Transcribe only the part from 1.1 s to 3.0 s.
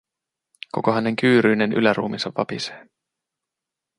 kyyryinen yläruumiinsa vapisee.